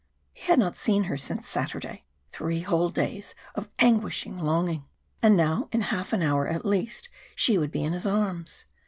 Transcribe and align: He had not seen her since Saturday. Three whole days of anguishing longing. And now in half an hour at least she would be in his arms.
He 0.33 0.45
had 0.45 0.57
not 0.57 0.75
seen 0.75 1.03
her 1.03 1.15
since 1.15 1.47
Saturday. 1.47 2.05
Three 2.31 2.61
whole 2.61 2.89
days 2.89 3.35
of 3.53 3.69
anguishing 3.77 4.39
longing. 4.39 4.85
And 5.21 5.37
now 5.37 5.69
in 5.71 5.81
half 5.81 6.11
an 6.11 6.23
hour 6.23 6.47
at 6.47 6.65
least 6.65 7.07
she 7.35 7.55
would 7.59 7.69
be 7.69 7.83
in 7.83 7.93
his 7.93 8.07
arms. 8.07 8.65